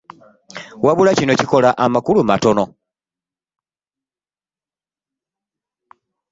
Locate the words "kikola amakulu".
1.39-2.19